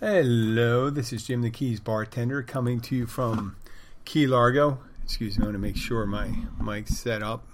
[0.00, 3.56] Hello, this is Jim the Keys bartender coming to you from
[4.06, 4.78] Key Largo.
[5.04, 7.46] Excuse me, I want to make sure my mic's set up,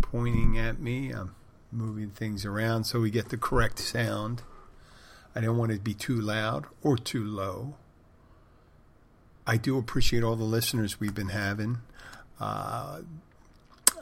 [0.00, 1.10] pointing at me.
[1.10, 1.34] I'm
[1.72, 4.42] moving things around so we get the correct sound.
[5.34, 7.74] I don't want it to be too loud or too low.
[9.44, 11.78] I do appreciate all the listeners we've been having.
[12.38, 13.00] Uh,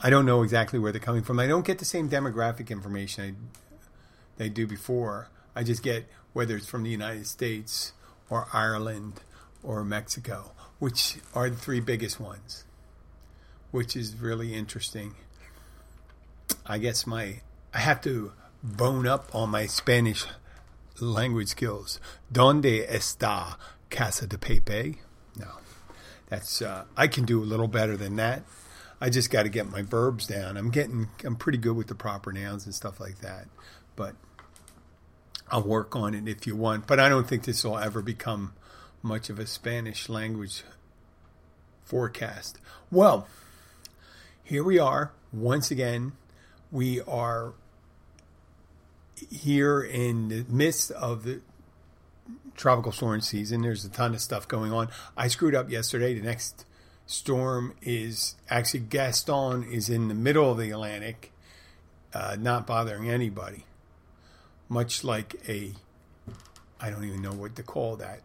[0.02, 1.41] I don't know exactly where they're coming from.
[1.41, 3.77] I don't get the same demographic information I,
[4.36, 5.30] they do before.
[5.54, 7.92] I just get whether it's from the United States
[8.28, 9.20] or Ireland
[9.62, 12.64] or Mexico, which are the three biggest ones,
[13.70, 15.14] which is really interesting.
[16.66, 17.40] I guess my
[17.72, 18.32] I have to
[18.62, 20.27] bone up on my Spanish
[21.00, 22.00] language skills.
[22.30, 23.56] Donde está
[23.91, 25.00] Casa de Pepe?
[25.38, 25.48] No,
[26.28, 28.42] that's uh, I can do a little better than that.
[29.00, 30.56] I just got to get my verbs down.
[30.56, 33.47] I'm getting I'm pretty good with the proper nouns and stuff like that,
[33.97, 34.14] but
[35.50, 36.87] I'll work on it if you want.
[36.87, 38.55] But I don't think this will ever become
[39.03, 40.64] much of a Spanish language
[41.84, 42.59] forecast.
[42.91, 43.28] Well,
[44.42, 46.12] here we are once again.
[46.72, 47.53] We are
[49.31, 51.41] here in the midst of the
[52.56, 53.62] tropical storm season.
[53.62, 54.89] There's a ton of stuff going on.
[55.17, 56.15] I screwed up yesterday.
[56.15, 56.65] The next
[57.06, 61.33] storm is actually Gaston is in the middle of the Atlantic,
[62.12, 63.67] uh, not bothering anybody.
[64.75, 65.70] Much like a,
[66.80, 68.22] I don't even know what to call that.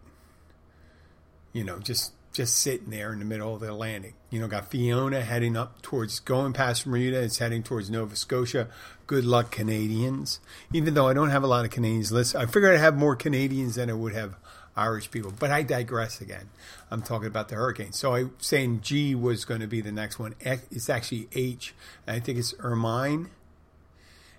[1.54, 4.16] You know, just just sitting there in the middle of the Atlantic.
[4.32, 7.22] You know, got Fiona heading up towards going past Bermuda.
[7.22, 8.68] It's heading towards Nova Scotia.
[9.06, 10.40] Good luck, Canadians.
[10.74, 13.16] Even though I don't have a lot of Canadians listen, I figured I'd have more
[13.16, 14.36] Canadians than I would have
[14.76, 15.32] Irish people.
[15.38, 16.50] But I digress again.
[16.90, 17.92] I'm talking about the hurricane.
[17.92, 20.34] So I saying G was going to be the next one.
[20.40, 21.76] It's actually H.
[22.08, 23.30] I think it's Hermine.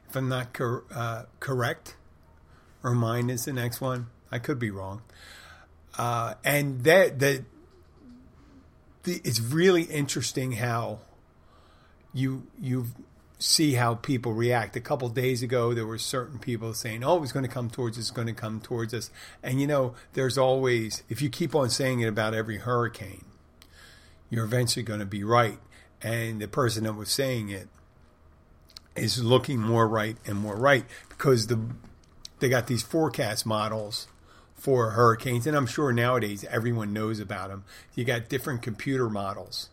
[0.08, 1.94] If I'm not cor- uh, correct,
[2.82, 4.06] Hermine is the next one.
[4.30, 5.02] I could be wrong.
[5.98, 7.44] Uh, and that that
[9.04, 11.00] it's really interesting how
[12.12, 12.86] you you
[13.38, 14.76] see how people react.
[14.76, 17.98] A couple days ago, there were certain people saying, "Oh, it's going to come towards
[17.98, 18.04] us.
[18.04, 19.10] It's going to come towards us."
[19.42, 23.24] And you know, there's always if you keep on saying it about every hurricane,
[24.28, 25.58] you're eventually going to be right.
[26.02, 27.68] And the person that was saying it
[28.96, 31.60] is looking more right and more right because the
[32.40, 34.08] they got these forecast models
[34.54, 37.64] for hurricanes, and I'm sure nowadays everyone knows about them.
[37.94, 39.70] You got different computer models,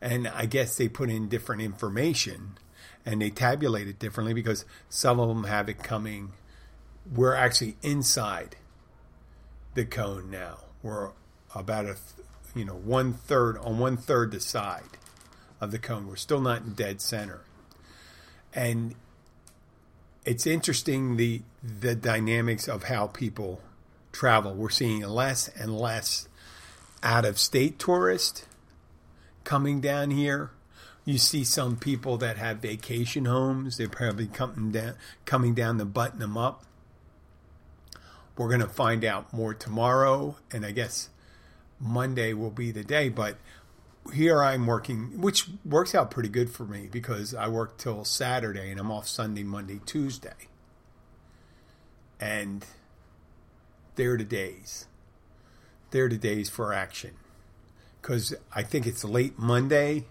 [0.00, 2.58] and I guess they put in different information
[3.04, 6.32] and they tabulate it differently because some of them have it coming.
[7.14, 8.56] We're actually inside
[9.74, 10.58] the cone now.
[10.82, 11.10] We're
[11.54, 11.96] about a,
[12.54, 14.98] you know, one third on one third the side
[15.60, 16.06] of the cone.
[16.06, 17.40] We're still not in dead center,
[18.54, 18.94] and
[20.30, 23.60] it's interesting the the dynamics of how people
[24.12, 24.54] travel.
[24.54, 26.28] We're seeing less and less
[27.02, 28.46] out of state tourists
[29.42, 30.52] coming down here.
[31.04, 33.76] You see some people that have vacation homes.
[33.76, 36.62] They're probably coming down, coming down to button them up.
[38.36, 41.08] We're going to find out more tomorrow, and I guess
[41.80, 43.08] Monday will be the day.
[43.08, 43.36] But
[44.12, 48.70] here I'm working, which works out pretty good for me because I work till Saturday
[48.70, 50.48] and I'm off Sunday, Monday, Tuesday.
[52.18, 52.64] And
[53.96, 54.86] they're the days.
[55.90, 57.12] They're the days for action.
[58.00, 60.06] Because I think it's late Monday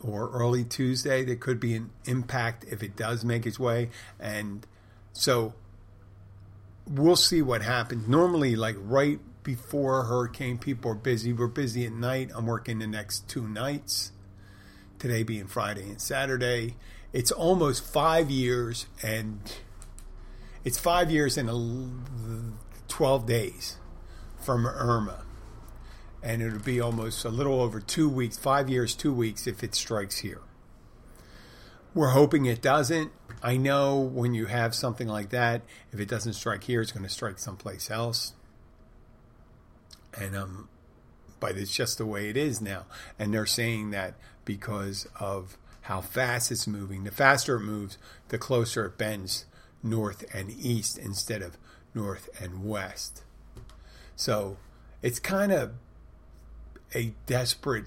[0.00, 1.24] or early Tuesday.
[1.24, 3.90] There could be an impact if it does make its way.
[4.18, 4.66] And
[5.12, 5.54] so
[6.86, 8.08] we'll see what happens.
[8.08, 11.32] Normally, like right before hurricane, people are busy.
[11.32, 12.30] We're busy at night.
[12.34, 14.12] I'm working the next two nights,
[14.98, 16.76] today being Friday and Saturday.
[17.12, 19.40] It's almost five years, and
[20.64, 21.48] it's five years and
[22.88, 23.76] 12 days
[24.40, 25.24] from Irma.
[26.22, 29.74] And it'll be almost a little over two weeks, five years, two weeks if it
[29.74, 30.42] strikes here.
[31.94, 33.10] We're hoping it doesn't.
[33.42, 35.62] I know when you have something like that,
[35.92, 38.34] if it doesn't strike here, it's going to strike someplace else.
[40.18, 40.68] And um,
[41.40, 42.84] but it's just the way it is now.
[43.18, 44.14] And they're saying that
[44.44, 47.04] because of how fast it's moving.
[47.04, 47.98] The faster it moves,
[48.28, 49.46] the closer it bends
[49.82, 51.56] north and east instead of
[51.94, 53.24] north and west.
[54.14, 54.58] So
[55.02, 55.72] it's kind of
[56.94, 57.86] a desperate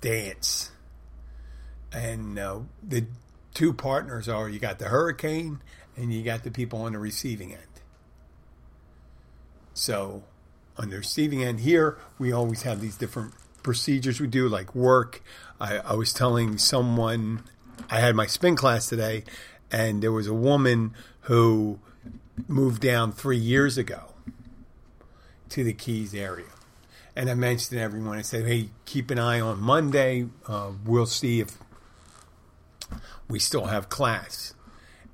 [0.00, 0.70] dance.
[1.92, 3.06] And uh, the
[3.54, 5.60] two partners are you got the hurricane
[5.96, 7.62] and you got the people on the receiving end.
[9.74, 10.24] So
[10.78, 15.22] on the receiving end here, we always have these different procedures we do, like work.
[15.60, 17.42] I, I was telling someone,
[17.90, 19.24] I had my spin class today,
[19.70, 21.78] and there was a woman who
[22.46, 24.12] moved down three years ago.
[25.50, 26.46] to the Keys area.
[27.14, 30.26] And I mentioned to everyone, I said, hey, keep an eye on Monday.
[30.46, 31.56] Uh, we'll see if
[33.28, 34.54] we still have class.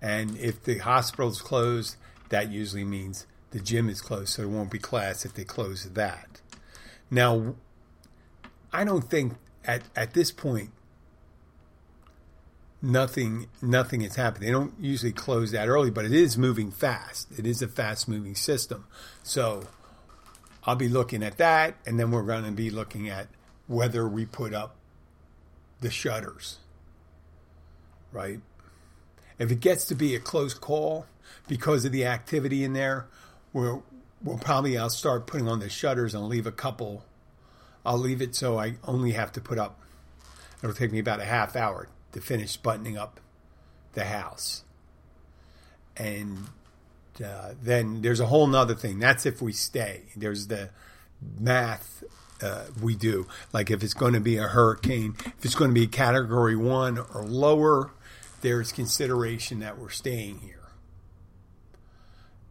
[0.00, 1.97] And if the hospital's closed,
[2.31, 5.84] that usually means the gym is closed, so there won't be class if they close
[5.84, 6.40] that.
[7.10, 7.54] Now,
[8.72, 9.34] I don't think
[9.64, 10.70] at, at this point
[12.82, 14.44] nothing nothing has happened.
[14.44, 17.28] They don't usually close that early, but it is moving fast.
[17.38, 18.87] It is a fast moving system.
[19.22, 19.64] So
[20.64, 23.28] I'll be looking at that, and then we're going to be looking at
[23.66, 24.76] whether we put up
[25.81, 26.58] the shutters.
[28.10, 28.40] Right?
[29.38, 31.06] If it gets to be a close call
[31.49, 33.06] because of the activity in there,
[33.52, 33.82] we'll,
[34.22, 37.04] we'll probably I'll start putting on the shutters and leave a couple.
[37.84, 39.81] I'll leave it so I only have to put up.
[40.62, 43.20] It'll take me about a half hour to finish buttoning up
[43.94, 44.64] the house.
[45.96, 46.46] And
[47.25, 48.99] uh, then there's a whole nother thing.
[48.99, 50.02] That's if we stay.
[50.16, 50.70] There's the
[51.38, 52.04] math
[52.43, 53.26] uh, we do.
[53.52, 56.99] Like if it's going to be a hurricane, if it's going to be category one
[56.99, 57.90] or lower,
[58.40, 60.62] there's consideration that we're staying here.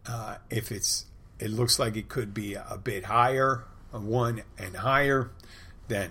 [0.06, 1.06] Uh, if it's,
[1.38, 5.30] it looks like it could be a bit higher, a one and higher,
[5.88, 6.10] then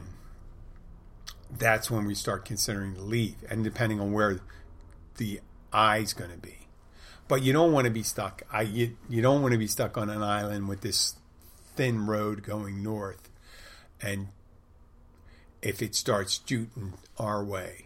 [1.50, 4.40] that's when we start considering the leave, and depending on where
[5.18, 5.42] the
[5.74, 6.68] eye's going to be.
[7.28, 8.44] But you don't want to be stuck.
[8.52, 11.16] I you, you don't want to be stuck on an island with this
[11.76, 13.30] thin road going north,
[14.02, 14.28] and
[15.62, 17.86] if it starts shooting our way.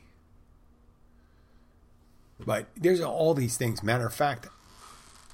[2.39, 3.83] But there's all these things.
[3.83, 4.47] Matter of fact,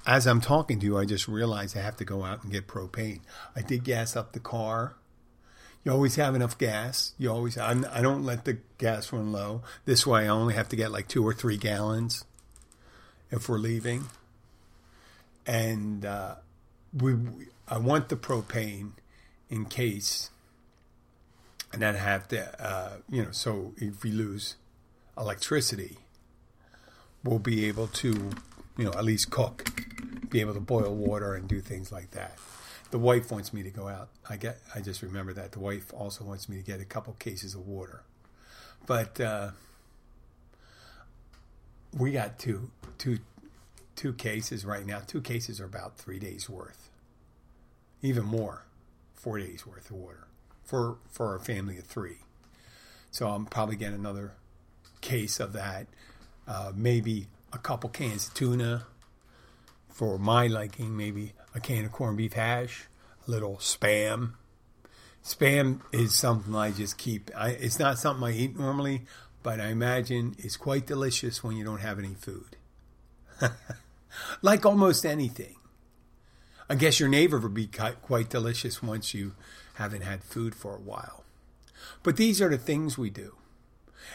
[0.06, 2.68] as I'm talking to you, I just realized I have to go out and get
[2.68, 3.22] propane.
[3.56, 4.96] I did gas up the car
[5.84, 7.14] you always have enough gas.
[7.18, 9.64] You always, I'm, I don't let the gas run low.
[9.86, 12.24] This way, I only have to get like two or three gallons
[13.32, 14.06] if we're leaving.
[15.48, 16.36] And uh,
[16.94, 17.16] we,
[17.68, 18.92] I want the propane
[19.50, 20.30] in case,
[21.74, 24.56] and then have to, uh, you know, so if we lose
[25.18, 25.98] electricity,
[27.24, 28.32] we'll be able to,
[28.82, 29.70] you know, at least cook,
[30.30, 32.38] be able to boil water and do things like that
[32.92, 34.10] the wife wants me to go out.
[34.30, 34.60] I get.
[34.76, 37.66] I just remember that the wife also wants me to get a couple cases of
[37.66, 38.04] water,
[38.86, 39.52] but uh,
[41.98, 43.20] we got two, two,
[43.96, 45.00] two cases right now.
[45.08, 46.90] Two cases are about three days worth,
[48.02, 48.66] even more,
[49.14, 50.28] four days worth of water
[50.64, 52.18] for for a family of three.
[53.10, 54.34] So I'm probably getting another
[55.00, 55.88] case of that.
[56.46, 58.86] Uh, maybe a couple cans of tuna
[59.90, 62.86] for my liking, maybe a can of corned beef hash,
[63.28, 64.34] a little spam.
[65.24, 67.30] Spam is something I just keep.
[67.36, 69.04] I, it's not something I eat normally,
[69.44, 72.58] but I imagine it's quite delicious when you don't have any food.
[74.42, 75.56] like almost anything.
[76.70, 77.68] I guess your neighbor would be
[78.02, 79.34] quite delicious once you
[79.76, 81.24] haven't had food for a while.
[82.02, 83.36] But these are the things we do.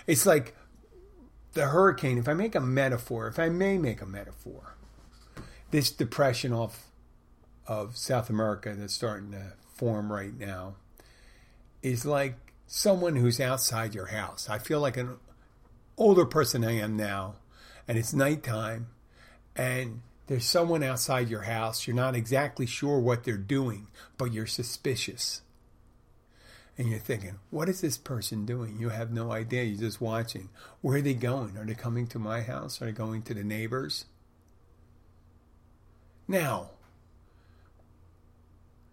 [0.06, 0.56] It's like
[1.56, 2.18] the hurricane.
[2.18, 4.76] If I make a metaphor, if I may make a metaphor,
[5.72, 6.86] this depression off
[7.66, 10.76] of South America that's starting to form right now
[11.82, 12.36] is like
[12.68, 14.48] someone who's outside your house.
[14.48, 15.16] I feel like an
[15.96, 17.36] older person I am now,
[17.88, 18.88] and it's nighttime,
[19.56, 21.86] and there's someone outside your house.
[21.86, 25.40] You're not exactly sure what they're doing, but you're suspicious.
[26.78, 28.78] And you're thinking, what is this person doing?
[28.78, 29.64] You have no idea.
[29.64, 30.50] You're just watching.
[30.82, 31.56] Where are they going?
[31.56, 32.82] Are they coming to my house?
[32.82, 34.04] Are they going to the neighbors?
[36.28, 36.70] Now,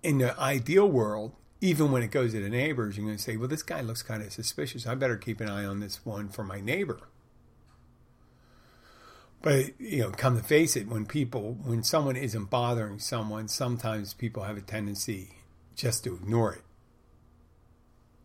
[0.01, 3.37] in the ideal world, even when it goes to the neighbors, you're going to say,
[3.37, 4.85] well, this guy looks kind of suspicious.
[4.87, 6.99] I better keep an eye on this one for my neighbor.
[9.41, 14.13] But, you know, come to face it, when people, when someone isn't bothering someone, sometimes
[14.13, 15.31] people have a tendency
[15.75, 16.61] just to ignore it.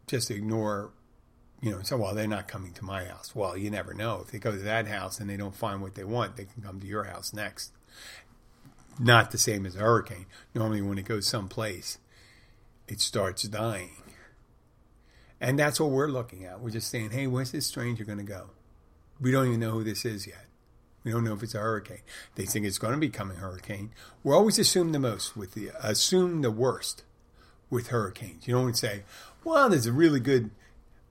[0.09, 0.91] Just ignore,
[1.63, 3.35] you know, so, well, they're not coming to my house.
[3.35, 4.21] Well, you never know.
[4.25, 6.63] If they go to that house and they don't find what they want, they can
[6.63, 7.73] come to your house next
[8.99, 10.27] not the same as a hurricane.
[10.55, 11.99] Normally, when it goes someplace,
[12.87, 14.03] it starts dying.
[15.41, 16.61] And that's what we're looking at.
[16.61, 18.51] We're just saying, hey, where's this stranger going to go?
[19.21, 20.47] We don't even know who this is yet.
[21.05, 22.03] We don't know if it's a hurricane.
[22.35, 23.93] They think it's going to be coming hurricane.
[24.25, 27.05] We always assume the most with the assume the worst
[27.71, 28.49] with hurricanes.
[28.49, 29.05] You don't say,
[29.45, 30.51] well, there's a really good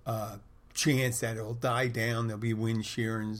[0.05, 0.37] uh,
[0.73, 2.27] chance that it'll die down.
[2.27, 3.37] There'll be wind shear and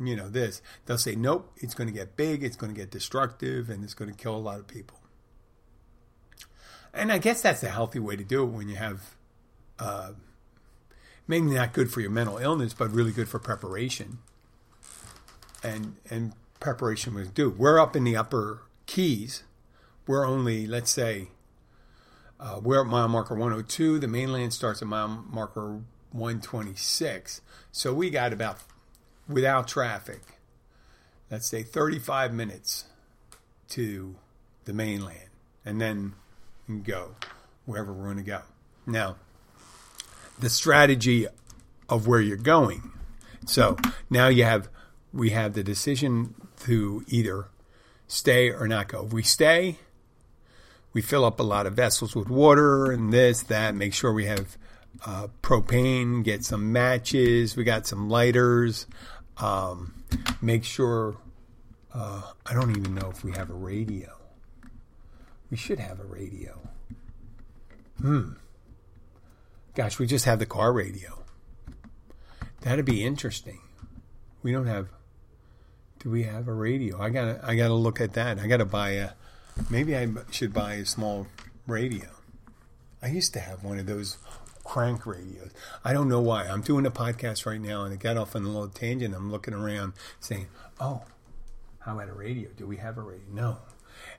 [0.00, 0.62] you know, this.
[0.86, 3.94] They'll say, nope, it's going to get big, it's going to get destructive, and it's
[3.94, 4.98] going to kill a lot of people.
[6.94, 9.16] And I guess that's a healthy way to do it when you have,
[9.78, 10.12] uh,
[11.26, 14.18] maybe not good for your mental illness, but really good for preparation.
[15.62, 17.50] And and preparation was due.
[17.50, 19.42] We're up in the upper keys.
[20.06, 21.28] We're only, let's say,
[22.40, 23.98] Uh, we're at mile marker 102.
[23.98, 25.80] The mainland starts at mile marker
[26.12, 27.40] 126.
[27.72, 28.58] So we got about,
[29.28, 30.20] without traffic,
[31.30, 32.84] let's say 35 minutes
[33.70, 34.16] to
[34.64, 35.30] the mainland.
[35.64, 36.14] And then
[36.82, 37.16] go
[37.66, 38.42] wherever we're going to go.
[38.86, 39.16] Now,
[40.38, 41.26] the strategy
[41.88, 42.92] of where you're going.
[43.46, 43.76] So
[44.08, 44.68] now you have,
[45.12, 47.48] we have the decision to either
[48.06, 49.04] stay or not go.
[49.04, 49.78] If we stay,
[50.92, 54.26] we fill up a lot of vessels with water and this, that, make sure we
[54.26, 54.56] have
[55.04, 58.86] uh, propane, get some matches, we got some lighters,
[59.38, 59.94] um,
[60.40, 61.16] make sure,
[61.94, 64.12] uh, I don't even know if we have a radio.
[65.50, 66.58] We should have a radio.
[68.00, 68.32] Hmm.
[69.74, 71.24] Gosh, we just have the car radio.
[72.62, 73.60] That'd be interesting.
[74.42, 74.88] We don't have.
[76.00, 77.00] Do we have a radio?
[77.00, 77.40] I gotta.
[77.42, 78.38] I gotta look at that.
[78.38, 79.10] I gotta buy a.
[79.70, 81.26] Maybe I should buy a small
[81.66, 82.08] radio.
[83.02, 84.16] I used to have one of those
[84.64, 85.50] crank radios.
[85.84, 86.44] I don't know why.
[86.44, 89.14] I'm doing a podcast right now, and I got off on a little tangent.
[89.14, 90.48] I'm looking around, saying,
[90.80, 91.02] "Oh,
[91.80, 92.50] how about a radio?
[92.56, 93.26] Do we have a radio?
[93.30, 93.58] No."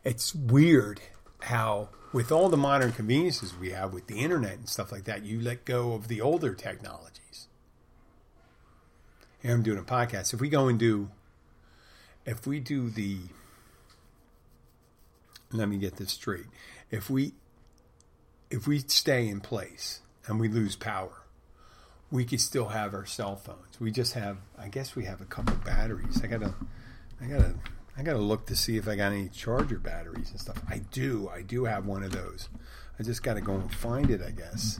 [0.03, 1.01] It's weird
[1.41, 5.24] how with all the modern conveniences we have with the internet and stuff like that,
[5.24, 7.48] you let go of the older technologies.
[9.41, 10.34] Here I'm doing a podcast.
[10.34, 11.10] If we go and do,
[12.25, 13.19] if we do the,
[15.51, 16.46] let me get this straight.
[16.91, 17.34] If we,
[18.50, 21.24] if we stay in place and we lose power,
[22.12, 23.79] we could still have our cell phones.
[23.79, 26.22] We just have, I guess we have a couple batteries.
[26.24, 26.56] I gotta,
[27.22, 27.56] I gotta
[28.00, 30.62] I got to look to see if I got any charger batteries and stuff.
[30.70, 31.29] I do.
[31.34, 32.48] I do have one of those.
[32.98, 34.79] I just got to go and find it, I guess.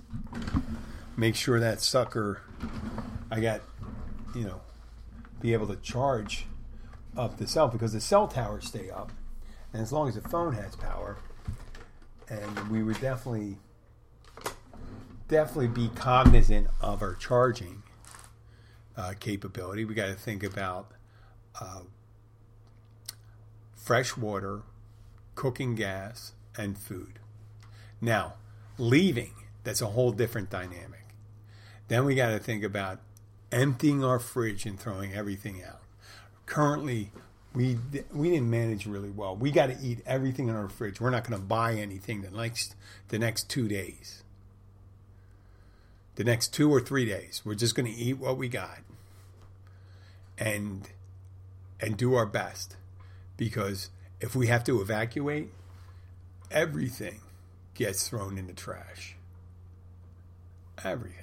[1.17, 2.41] Make sure that sucker,
[3.29, 3.59] I got,
[4.33, 4.61] you know,
[5.41, 6.45] be able to charge
[7.17, 9.11] up the cell because the cell towers stay up.
[9.73, 11.17] And as long as the phone has power,
[12.29, 13.57] and we would definitely,
[15.27, 17.83] definitely be cognizant of our charging
[18.97, 19.85] uh, capability.
[19.85, 20.91] We got to think about
[21.59, 21.81] uh,
[23.75, 24.61] fresh water,
[25.35, 27.19] cooking gas, and food.
[28.01, 28.35] Now,
[28.77, 29.33] leaving,
[29.63, 31.07] that's a whole different dynamic.
[31.88, 32.99] Then we got to think about
[33.51, 35.81] emptying our fridge and throwing everything out.
[36.45, 37.11] Currently,
[37.53, 37.77] we
[38.13, 39.36] we didn't manage really well.
[39.36, 41.01] We got to eat everything in our fridge.
[41.01, 42.75] We're not going to buy anything the next
[43.10, 44.24] the next 2 days.
[46.15, 47.41] The next 2 or 3 days.
[47.44, 48.79] We're just going to eat what we got.
[50.38, 50.89] And
[51.79, 52.75] and do our best
[53.38, 53.89] because
[54.20, 55.50] if we have to evacuate,
[56.51, 57.22] everything
[57.74, 59.15] gets thrown in the trash.
[60.84, 61.15] Everything.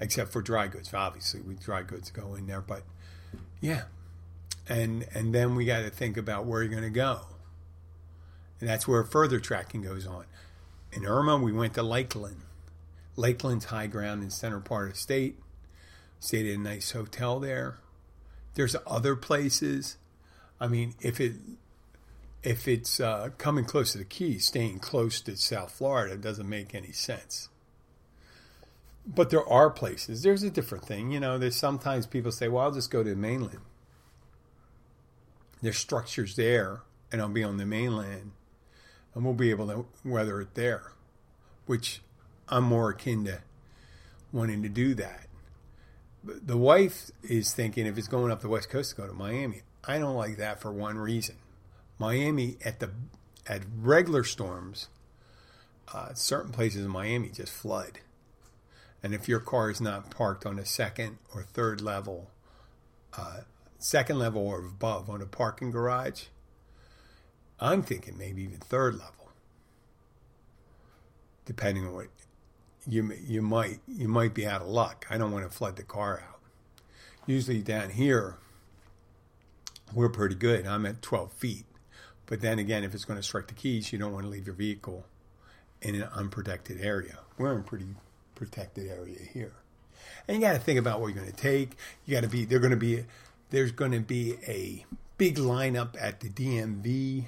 [0.00, 0.92] Except for dry goods.
[0.92, 2.82] Obviously, we dry goods go in there, but
[3.60, 3.84] yeah.
[4.68, 7.20] And and then we got to think about where you're going to go.
[8.60, 10.24] And that's where further tracking goes on.
[10.92, 12.42] In Irma, we went to Lakeland.
[13.16, 15.38] Lakeland's high ground in center part of state.
[16.20, 17.78] Stayed in a nice hotel there.
[18.54, 19.96] There's other places
[20.60, 21.34] I mean, if it
[22.42, 26.74] if it's uh, coming close to the Keys, staying close to South Florida doesn't make
[26.74, 27.48] any sense.
[29.06, 30.22] But there are places.
[30.22, 31.38] There's a different thing, you know.
[31.38, 33.60] There's sometimes people say, "Well, I'll just go to the mainland."
[35.60, 38.32] There's structures there, and I'll be on the mainland,
[39.14, 40.92] and we'll be able to weather it there,
[41.66, 42.00] which
[42.48, 43.40] I'm more akin to
[44.32, 45.26] wanting to do that.
[46.22, 49.12] But The wife is thinking if it's going up the west coast to go to
[49.12, 49.62] Miami.
[49.84, 51.36] I don't like that for one reason.
[51.98, 52.90] Miami at the
[53.46, 54.88] at regular storms,
[55.92, 58.00] uh, certain places in Miami just flood,
[59.02, 62.30] and if your car is not parked on a second or third level,
[63.16, 63.38] uh,
[63.78, 66.24] second level or above on a parking garage,
[67.60, 69.30] I'm thinking maybe even third level,
[71.44, 72.08] depending on what
[72.86, 75.06] you you might you might be out of luck.
[75.10, 76.40] I don't want to flood the car out.
[77.26, 78.38] Usually down here
[79.94, 80.66] we're pretty good.
[80.66, 81.64] I'm at 12 feet.
[82.26, 84.46] But then again, if it's going to strike the keys, you don't want to leave
[84.46, 85.06] your vehicle
[85.80, 87.18] in an unprotected area.
[87.38, 87.86] We're in a pretty
[88.34, 89.52] protected area here.
[90.26, 91.70] And you got to think about what you're going to take.
[92.04, 93.04] You got to be, they're going to be,
[93.50, 94.84] there's going to be a
[95.16, 97.26] big lineup at the DMV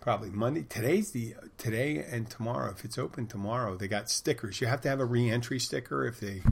[0.00, 0.64] probably Monday.
[0.68, 4.60] Today's the, today and tomorrow, if it's open tomorrow, they got stickers.
[4.60, 6.42] You have to have a reentry sticker if they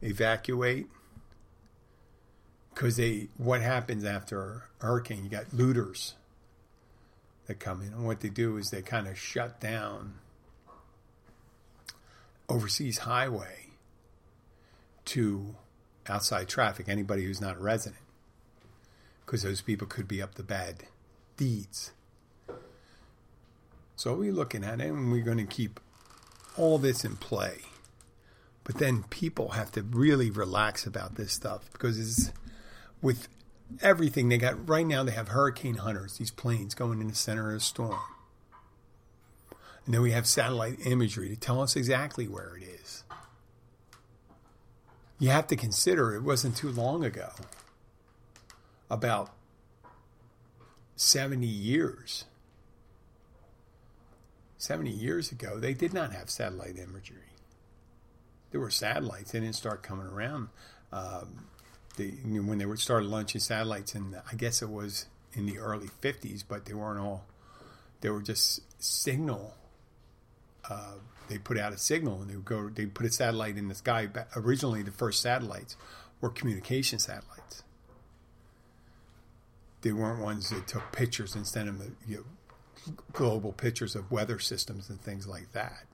[0.00, 0.86] evacuate
[2.72, 5.24] because they what happens after a hurricane?
[5.24, 6.14] You got looters
[7.46, 10.14] that come in, and what they do is they kind of shut down
[12.48, 13.70] overseas highway
[15.06, 15.56] to
[16.08, 16.88] outside traffic.
[16.88, 18.02] Anybody who's not a resident,
[19.24, 20.84] because those people could be up to bad
[21.36, 21.92] deeds.
[23.96, 25.78] So we're looking at it and we're going to keep
[26.56, 27.58] all this in play.
[28.64, 32.32] But then people have to really relax about this stuff because it's
[33.00, 33.28] with
[33.80, 37.50] everything they got right now they have hurricane hunters, these planes going in the center
[37.50, 37.98] of a storm.
[39.84, 43.02] And then we have satellite imagery to tell us exactly where it is.
[45.22, 47.30] You have to consider it wasn't too long ago,
[48.90, 49.30] about
[50.96, 52.24] 70 years.
[54.58, 57.36] 70 years ago, they did not have satellite imagery.
[58.50, 60.48] There were satellites, they didn't start coming around.
[60.90, 61.46] Um,
[61.96, 66.64] when they started launching satellites, and I guess it was in the early 50s, but
[66.64, 67.26] they weren't all,
[68.00, 69.54] they were just signal
[70.68, 70.94] uh,
[71.28, 72.68] they put out a signal and they go.
[72.68, 74.08] They put a satellite in the sky.
[74.36, 75.76] Originally, the first satellites
[76.20, 77.62] were communication satellites.
[79.82, 82.16] They weren't ones that took pictures instead of the you
[82.86, 85.84] know, global pictures of weather systems and things like that.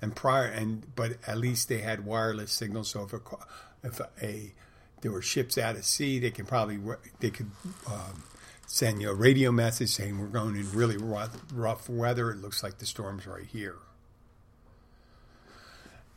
[0.00, 2.90] And prior, and but at least they had wireless signals.
[2.90, 3.20] So if a,
[3.82, 4.52] if a
[5.02, 6.78] there were ships out at sea, they could probably
[7.20, 7.50] they could
[7.86, 8.24] um,
[8.66, 12.30] send you a radio message saying we're going in really rough, rough weather.
[12.30, 13.76] It looks like the storm's right here.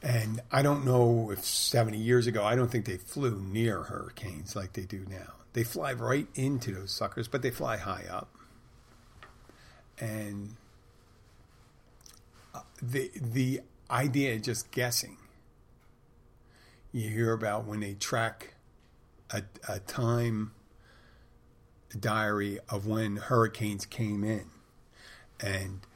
[0.01, 4.55] And I don't know if 70 years ago, I don't think they flew near hurricanes
[4.55, 5.33] like they do now.
[5.53, 8.29] They fly right into those suckers, but they fly high up.
[9.99, 10.55] And
[12.53, 15.17] uh, the the idea of just guessing.
[16.91, 18.53] You hear about when they track
[19.31, 20.51] a, a time
[21.99, 24.45] diary of when hurricanes came in.
[25.39, 25.86] And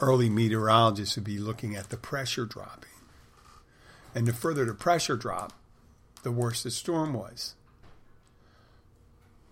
[0.00, 2.90] early meteorologists would be looking at the pressure dropping.
[4.14, 5.54] And the further the pressure dropped,
[6.22, 7.54] the worse the storm was.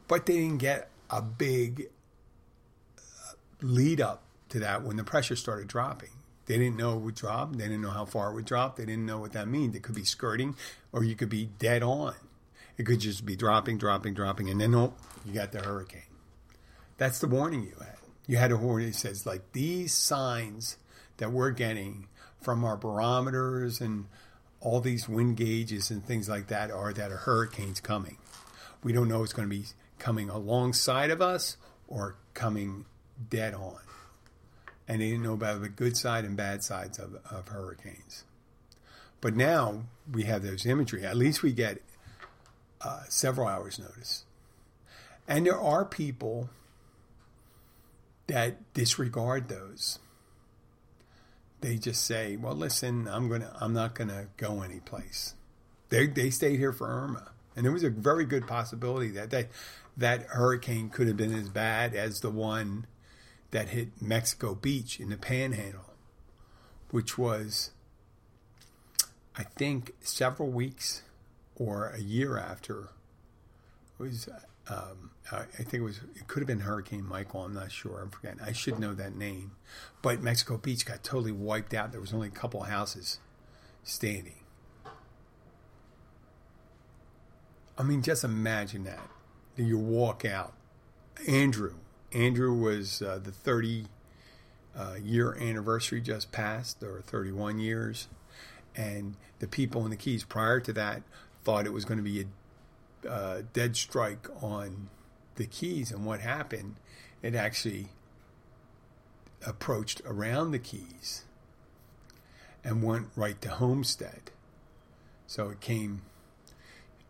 [0.09, 1.89] But they didn't get a big
[2.99, 6.11] uh, lead up to that when the pressure started dropping.
[6.47, 7.57] They didn't know it would drop.
[7.57, 8.77] They didn't know how far it would drop.
[8.77, 9.75] They didn't know what that means.
[9.75, 10.55] It could be skirting
[10.93, 12.15] or you could be dead on.
[12.79, 16.03] It could just be dropping, dropping, dropping, and then oh, you got the hurricane.
[16.99, 17.96] That's the warning you had.
[18.27, 20.79] You had a warning that says like these signs
[21.19, 22.09] that we're getting
[22.41, 24.07] from our barometers and
[24.61, 28.19] all these wind gauges and things like that are that a hurricane's coming.
[28.83, 29.65] We don't know it's going to be
[29.99, 31.57] coming alongside of us
[31.89, 32.85] or coming
[33.31, 33.79] dead on.
[34.89, 38.25] And they didn't know about the good side and bad sides of, of hurricanes.
[39.21, 41.05] But now we have those imagery.
[41.05, 41.83] At least we get
[42.81, 44.25] uh, several hours' notice.
[45.27, 46.51] And there are people
[48.27, 49.99] that disregard those.
[51.61, 55.35] They just say, "Well, listen, I'm gonna, I'm not gonna go anyplace."
[55.89, 59.49] They they stayed here for Irma, and there was a very good possibility that that
[59.97, 62.87] that hurricane could have been as bad as the one
[63.51, 65.95] that hit Mexico Beach in the Panhandle,
[66.91, 67.71] which was,
[69.37, 71.03] I think, several weeks
[71.55, 72.91] or a year after.
[73.99, 74.29] It was,
[74.69, 77.43] um, I think it was, it could have been Hurricane Michael.
[77.43, 78.01] I'm not sure.
[78.01, 78.41] I'm forgetting.
[78.45, 79.53] I should know that name.
[80.03, 81.93] But Mexico Beach got totally wiped out.
[81.93, 83.19] There was only a couple houses
[83.83, 84.41] standing.
[87.79, 89.09] I mean, just imagine that.
[89.57, 90.55] You walk out.
[91.29, 91.75] Andrew.
[92.13, 93.87] Andrew was uh, the 30
[94.77, 98.09] uh, year anniversary just passed, or 31 years.
[98.75, 101.03] And the people in the Keys prior to that
[101.43, 102.25] thought it was going to be a
[103.07, 104.89] uh, dead strike on
[105.37, 106.77] the Keys, and what happened?
[107.23, 107.89] It actually
[109.47, 111.25] approached around the Keys
[112.65, 114.31] and went right to Homestead.
[115.27, 116.03] So it came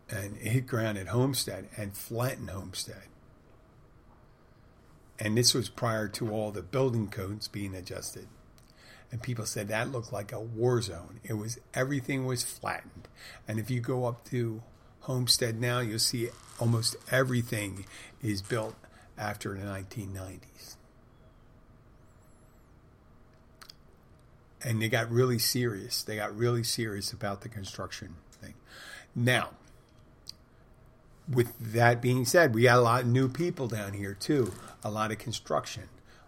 [0.08, 3.02] and it hit ground at Homestead and flattened Homestead.
[5.18, 8.28] And this was prior to all the building codes being adjusted
[9.10, 11.20] and people said that looked like a war zone.
[11.24, 13.08] It was everything was flattened,
[13.46, 14.62] and if you go up to
[15.06, 17.86] Homestead now, you'll see almost everything
[18.24, 18.74] is built
[19.16, 20.74] after the 1990s.
[24.64, 26.02] And they got really serious.
[26.02, 28.54] They got really serious about the construction thing.
[29.14, 29.50] Now,
[31.32, 34.54] with that being said, we got a lot of new people down here too.
[34.82, 35.84] A lot of construction.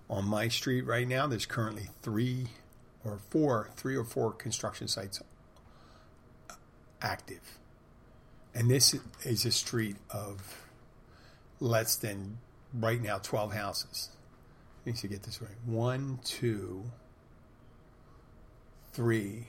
[0.09, 2.47] On my street right now, there's currently three
[3.05, 5.21] or four, three or four construction sites
[7.03, 7.58] active.
[8.55, 10.67] And this is a street of
[11.61, 12.39] less than
[12.75, 14.11] right now 12 houses.
[14.85, 15.51] Let me see, get this right.
[15.67, 16.85] One, two,
[18.93, 19.49] three,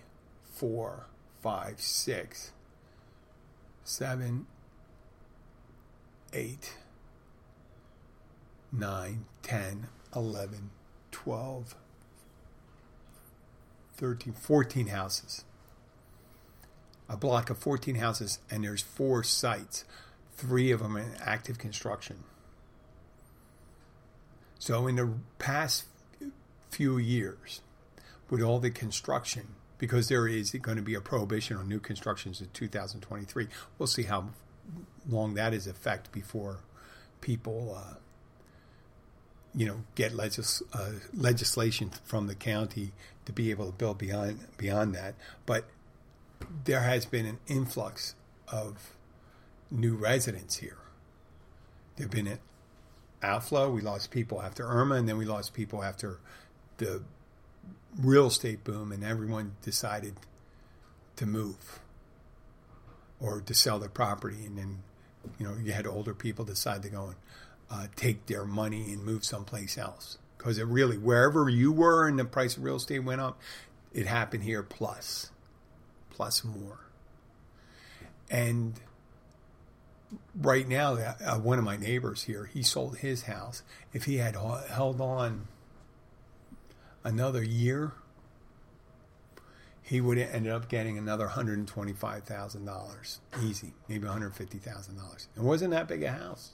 [0.53, 1.07] four,
[1.41, 2.51] five, six,
[3.83, 4.47] seven,
[6.33, 6.73] eight,
[8.71, 10.69] 9, 10, 11,
[11.12, 11.75] 12,
[13.95, 15.43] 13, 14 houses.
[17.10, 19.84] A block of 14 houses, and there's four sites.
[20.36, 22.24] Three of them in active construction.
[24.60, 25.86] So, in the past
[26.69, 27.62] few years,
[28.30, 32.41] with all the construction, because there is going to be a prohibition on new constructions
[32.41, 34.30] in 2023, we'll see how
[35.10, 36.60] long that is effect before
[37.22, 37.95] people, uh,
[39.56, 42.91] you know, get legis- uh, legislation from the county
[43.26, 45.15] to be able to build beyond beyond that.
[45.45, 45.65] But
[46.65, 48.15] there has been an influx
[48.47, 48.95] of
[49.71, 50.78] new residents here.
[51.95, 52.39] There've been an
[53.21, 53.69] outflow.
[53.69, 56.19] We lost people after Irma, and then we lost people after
[56.78, 57.04] the
[57.97, 60.15] real estate boom, and everyone decided
[61.17, 61.80] to move
[63.19, 64.80] or to sell their property, and then
[65.38, 67.15] you know you had older people decide to go and
[67.69, 72.17] uh, take their money and move someplace else because it really wherever you were and
[72.17, 73.39] the price of real estate went up,
[73.93, 75.32] it happened here plus,
[76.19, 76.79] plus more,
[78.29, 78.73] and
[80.36, 83.63] right now, uh, one of my neighbors here, he sold his house.
[83.93, 85.47] If he had held on
[87.05, 87.93] another year,
[89.82, 95.27] he would have ended up getting another $125,000 easy, maybe $150,000.
[95.38, 96.51] It wasn't that big a house.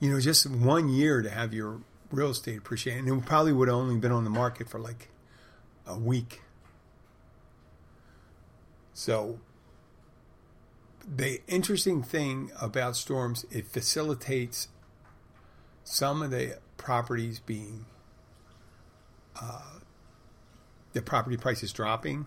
[0.00, 3.68] You know, just one year to have your real estate appreciate, and it probably would
[3.68, 5.10] have only been on the market for like
[5.86, 6.40] a week.
[8.94, 9.38] So
[11.06, 14.68] the interesting thing about storms, it facilitates
[15.84, 17.86] some of the properties being
[19.40, 19.78] uh,
[20.92, 22.26] the property prices dropping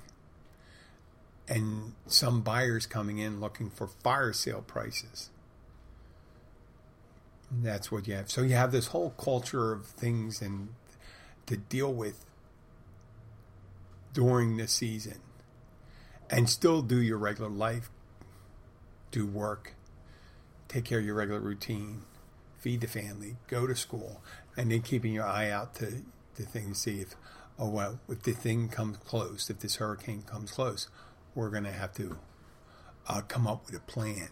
[1.47, 5.29] and some buyers coming in looking for fire sale prices.
[7.51, 8.31] And that's what you have.
[8.31, 10.69] So you have this whole culture of things and
[11.45, 12.25] to deal with
[14.13, 15.19] during the season
[16.29, 17.89] and still do your regular life
[19.15, 19.75] do work,
[20.67, 22.01] take care of your regular routine,
[22.59, 24.21] feed the family, go to school,
[24.57, 26.01] and then keeping your eye out to
[26.35, 27.15] the thing to see if,
[27.57, 30.89] oh well, if the thing comes close, if this hurricane comes close,
[31.33, 32.17] we're going to have to
[33.07, 34.27] uh, come up with a plan.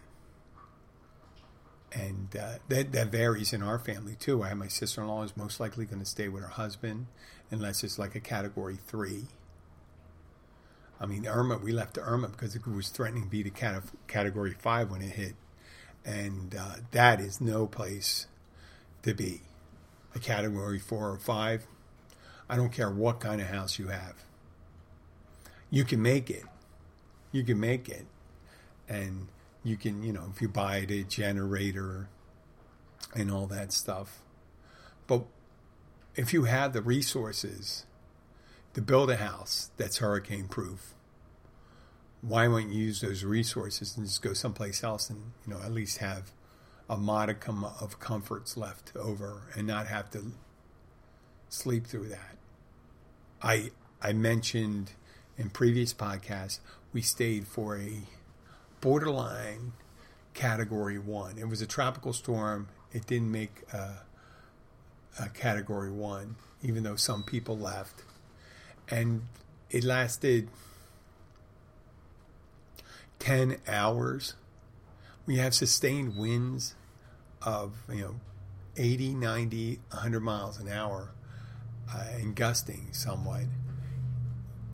[1.90, 4.42] And uh, that that varies in our family too.
[4.42, 7.06] I have my sister in law is most likely going to stay with her husband
[7.50, 9.28] unless it's like a category three
[11.00, 13.50] I mean, Irma, we left Irma because it was threatening to be the
[14.06, 15.34] category five when it hit.
[16.04, 18.26] And uh, that is no place
[19.02, 19.42] to be.
[20.14, 21.66] A category four or five,
[22.48, 24.14] I don't care what kind of house you have.
[25.70, 26.44] You can make it.
[27.32, 28.06] You can make it.
[28.88, 29.28] And
[29.64, 32.08] you can, you know, if you buy a generator
[33.14, 34.20] and all that stuff.
[35.06, 35.24] But
[36.14, 37.86] if you have the resources,
[38.74, 40.94] to build a house that's hurricane proof,
[42.20, 45.72] why won't you use those resources and just go someplace else and you know at
[45.72, 46.32] least have
[46.90, 50.32] a modicum of comforts left over and not have to
[51.48, 52.36] sleep through that?
[53.40, 53.70] I
[54.02, 54.92] I mentioned
[55.38, 56.58] in previous podcasts
[56.92, 58.02] we stayed for a
[58.80, 59.72] borderline
[60.34, 61.38] category one.
[61.38, 62.68] It was a tropical storm.
[62.92, 64.00] It didn't make a,
[65.18, 68.02] a category one, even though some people left
[68.90, 69.22] and
[69.70, 70.48] it lasted
[73.18, 74.34] 10 hours.
[75.26, 76.74] We have sustained winds
[77.42, 78.14] of, you know,
[78.76, 81.10] 80, 90, 100 miles an hour
[81.92, 83.44] uh, and gusting somewhat.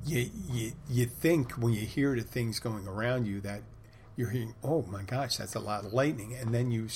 [0.05, 3.63] You, you, you think when you hear the things going around you that
[4.17, 6.35] you're hearing, oh my gosh, that's a lot of lightning.
[6.35, 6.89] And then you,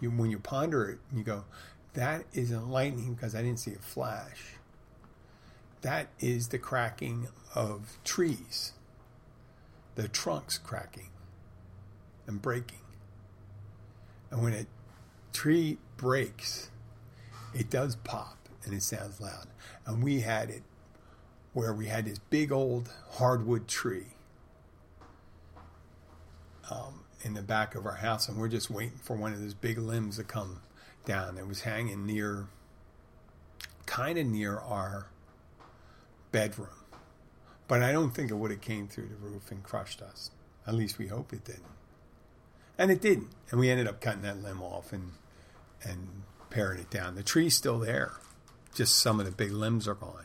[0.00, 1.44] you when you ponder it, you go,
[1.94, 4.59] that isn't lightning because I didn't see a flash
[5.82, 8.72] that is the cracking of trees,
[9.94, 11.08] the trunks cracking
[12.26, 12.78] and breaking.
[14.30, 14.66] And when a
[15.32, 16.70] tree breaks,
[17.54, 19.46] it does pop and it sounds loud.
[19.86, 20.62] And we had it
[21.52, 24.14] where we had this big old hardwood tree
[26.70, 29.54] um, in the back of our house, and we're just waiting for one of those
[29.54, 30.60] big limbs to come
[31.04, 31.36] down.
[31.36, 32.46] It was hanging near,
[33.86, 35.06] kind of near our
[36.32, 36.68] bedroom.
[37.68, 40.30] But I don't think it would have came through the roof and crushed us.
[40.66, 41.62] At least we hope it didn't.
[42.76, 43.28] And it didn't.
[43.50, 45.12] And we ended up cutting that limb off and
[45.82, 47.14] and paring it down.
[47.14, 48.12] The tree's still there.
[48.74, 50.24] Just some of the big limbs are gone.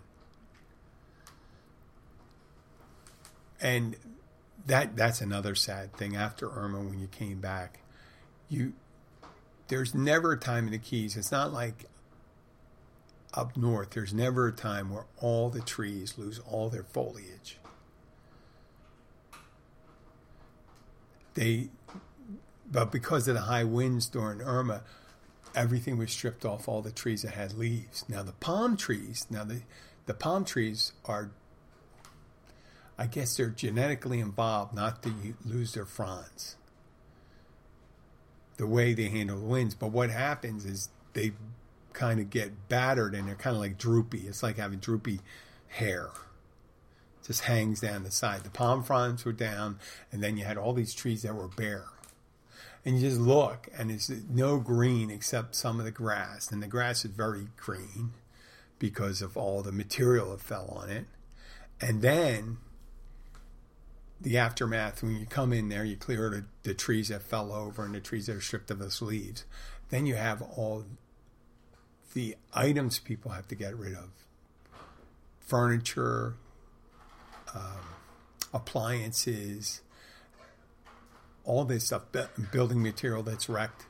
[3.62, 3.96] And
[4.66, 7.80] that that's another sad thing after Irma when you came back.
[8.50, 8.74] You
[9.68, 11.18] there's never a time in the Keys.
[11.18, 11.86] It's not like
[13.36, 13.92] up north.
[13.92, 17.58] There's never a time where all the trees lose all their foliage.
[21.34, 21.70] They,
[22.72, 24.84] but because of the high winds during Irma,
[25.54, 28.06] everything was stripped off all the trees that had leaves.
[28.08, 29.62] Now the palm trees, now the
[30.06, 31.32] the palm trees are
[32.98, 36.56] I guess they're genetically involved not to lose their fronds.
[38.58, 41.34] The way they handle the winds, but what happens is they
[41.96, 44.28] kind of get battered and they're kind of like droopy.
[44.28, 45.22] It's like having droopy
[45.68, 46.10] hair.
[47.26, 48.44] Just hangs down the side.
[48.44, 49.80] The palm fronds were down,
[50.12, 51.86] and then you had all these trees that were bare.
[52.86, 56.68] And you just look, and it's no green except some of the grass, and the
[56.68, 58.12] grass is very green
[58.78, 61.06] because of all the material that fell on it.
[61.82, 62.58] And then
[64.22, 67.84] the aftermath, when you come in there, you clear the, the trees that fell over
[67.84, 69.46] and the trees that are stripped of its leaves.
[69.90, 70.86] Then you have all
[72.16, 74.10] the items people have to get rid of
[75.42, 76.34] furniture,
[77.54, 77.82] um,
[78.54, 79.82] appliances,
[81.44, 82.04] all this stuff,
[82.52, 83.86] building material that's wrecked,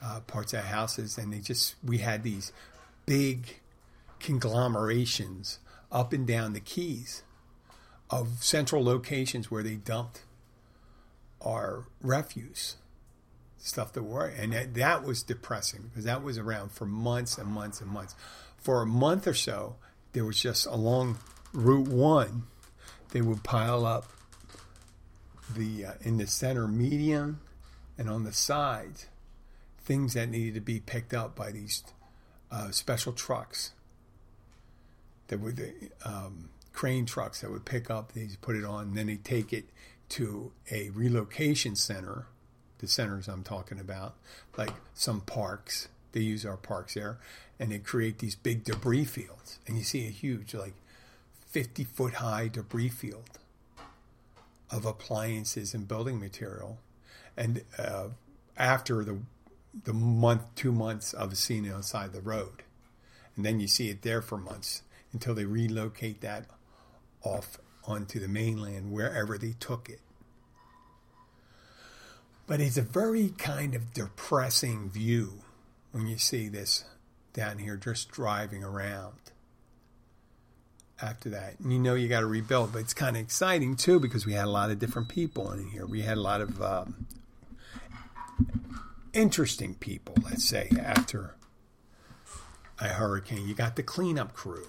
[0.00, 1.18] uh, parts of houses.
[1.18, 2.52] And they just, we had these
[3.06, 3.60] big
[4.20, 5.58] conglomerations
[5.90, 7.24] up and down the keys
[8.08, 10.22] of central locations where they dumped
[11.40, 12.76] our refuse
[13.66, 17.48] stuff that were and that, that was depressing because that was around for months and
[17.48, 18.14] months and months.
[18.56, 19.76] For a month or so
[20.12, 21.18] there was just along
[21.52, 22.44] route one
[23.10, 24.10] they would pile up
[25.54, 27.38] the uh, in the center median
[27.96, 29.06] and on the sides
[29.84, 31.84] things that needed to be picked up by these
[32.50, 33.72] uh, special trucks
[35.28, 39.06] that would um, crane trucks that would pick up these, put it on, and then
[39.06, 39.64] they take it
[40.10, 42.26] to a relocation center,
[42.84, 44.14] the centers I'm talking about,
[44.56, 45.88] like some parks.
[46.12, 47.18] They use our parks there,
[47.58, 49.58] and they create these big debris fields.
[49.66, 50.74] And you see a huge, like
[51.48, 53.38] 50 foot high debris field
[54.70, 56.78] of appliances and building material.
[57.36, 58.08] And uh,
[58.56, 59.18] after the
[59.84, 62.62] the month, two months of seeing it outside the road,
[63.34, 66.46] and then you see it there for months until they relocate that
[67.22, 70.00] off onto the mainland wherever they took it.
[72.46, 75.40] But it's a very kind of depressing view
[75.92, 76.84] when you see this
[77.32, 79.14] down here just driving around
[81.00, 81.58] after that.
[81.58, 84.34] And you know you got to rebuild, but it's kind of exciting too because we
[84.34, 85.86] had a lot of different people in here.
[85.86, 87.06] We had a lot of um,
[89.12, 91.36] interesting people, let's say, after
[92.78, 93.48] a hurricane.
[93.48, 94.66] You got the cleanup crew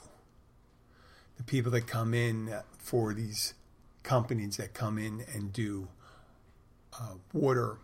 [1.37, 3.53] the people that come in for these
[4.03, 5.87] companies that come in and do
[7.33, 7.77] water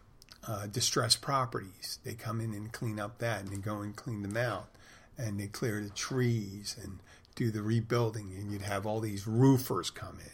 [0.47, 1.99] uh, distressed properties.
[2.03, 4.69] They come in and clean up that, and they go and clean them out,
[5.17, 6.99] and they clear the trees and
[7.35, 8.33] do the rebuilding.
[8.37, 10.31] And you'd have all these roofers come in,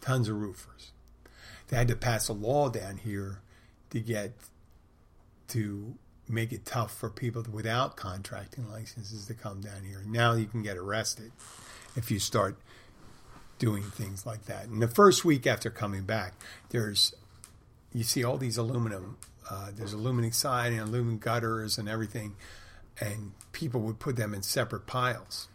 [0.00, 0.92] tons of roofers.
[1.68, 3.40] They had to pass a law down here
[3.90, 4.32] to get
[5.48, 5.94] to
[6.28, 10.02] make it tough for people without contracting licenses to come down here.
[10.06, 11.32] Now you can get arrested
[11.96, 12.58] if you start
[13.58, 14.66] doing things like that.
[14.66, 16.34] And the first week after coming back,
[16.68, 17.14] there's
[17.92, 19.18] you see all these aluminum.
[19.50, 22.36] Uh, there's aluminum side and aluminum gutters and everything,
[23.00, 25.48] and people would put them in separate piles.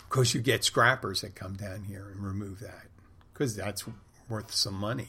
[0.00, 2.86] Of course, you get scrappers that come down here and remove that
[3.32, 3.84] because that's
[4.28, 5.08] worth some money.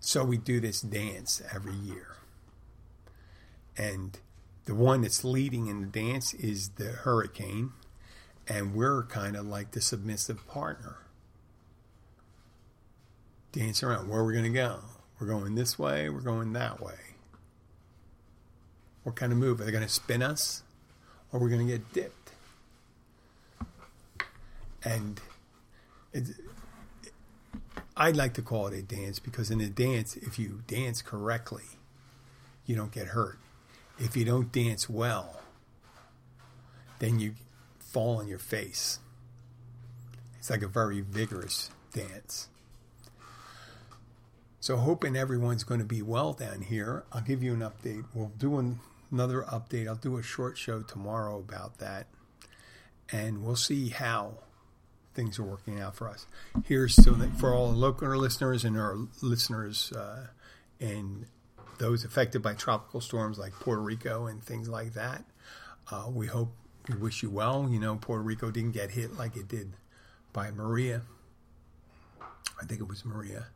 [0.00, 2.16] So we do this dance every year.
[3.76, 4.18] And
[4.64, 7.72] the one that's leading in the dance is the hurricane,
[8.48, 10.98] and we're kind of like the submissive partner.
[13.56, 14.08] Dance around.
[14.08, 14.80] Where are we going to go?
[15.18, 16.94] We're going this way, we're going that way.
[19.02, 19.60] What kind of move?
[19.60, 20.62] Are they going to spin us?
[21.32, 22.32] Or are we going to get dipped?
[24.84, 25.20] And
[27.96, 31.64] I'd like to call it a dance because in a dance, if you dance correctly,
[32.66, 33.38] you don't get hurt
[33.98, 35.40] if you don't dance well,
[36.98, 37.34] then you
[37.78, 38.98] fall on your face.
[40.38, 42.48] It's like a very vigorous dance.
[44.66, 47.04] So, hoping everyone's going to be well down here.
[47.12, 48.04] I'll give you an update.
[48.12, 48.80] We'll do an,
[49.12, 49.86] another update.
[49.86, 52.08] I'll do a short show tomorrow about that.
[53.12, 54.38] And we'll see how
[55.14, 56.26] things are working out for us.
[56.64, 56.96] Here's
[57.38, 60.26] for all local listeners and our listeners uh,
[60.80, 61.26] in
[61.78, 65.22] those affected by tropical storms like Puerto Rico and things like that.
[65.92, 66.52] Uh, we hope,
[66.88, 67.68] we wish you well.
[67.70, 69.74] You know, Puerto Rico didn't get hit like it did
[70.32, 71.02] by Maria.
[72.60, 73.46] I think it was Maria,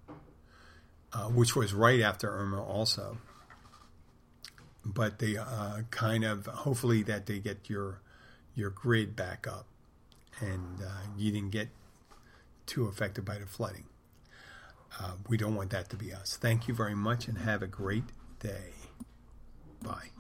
[1.13, 3.19] uh, which was right after Irma also.
[4.85, 8.01] but they uh, kind of hopefully that they get your
[8.55, 9.67] your grid back up,
[10.41, 11.69] and uh, you didn't get
[12.67, 13.85] too affected by the flooding.
[14.99, 16.37] Uh, we don't want that to be us.
[16.41, 18.05] Thank you very much, and have a great
[18.41, 18.73] day.
[19.83, 20.11] Bye.